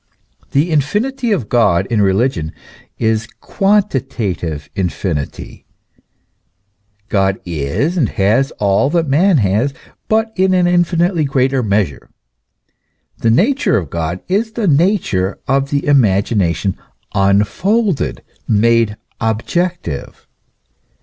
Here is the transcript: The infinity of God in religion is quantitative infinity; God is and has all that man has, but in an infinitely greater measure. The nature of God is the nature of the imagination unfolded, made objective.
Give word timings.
The 0.49 0.71
infinity 0.71 1.31
of 1.31 1.47
God 1.47 1.85
in 1.91 2.01
religion 2.01 2.53
is 2.97 3.27
quantitative 3.39 4.67
infinity; 4.73 5.67
God 7.07 7.39
is 7.45 7.97
and 7.97 8.09
has 8.09 8.49
all 8.57 8.89
that 8.89 9.07
man 9.07 9.37
has, 9.37 9.75
but 10.07 10.33
in 10.35 10.55
an 10.55 10.65
infinitely 10.65 11.23
greater 11.23 11.61
measure. 11.61 12.09
The 13.19 13.29
nature 13.29 13.77
of 13.77 13.91
God 13.91 14.21
is 14.27 14.53
the 14.53 14.67
nature 14.67 15.37
of 15.47 15.69
the 15.69 15.85
imagination 15.85 16.77
unfolded, 17.13 18.23
made 18.47 18.97
objective. 19.19 20.25